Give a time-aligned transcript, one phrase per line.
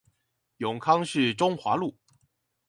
[0.57, 1.95] 永康市中華路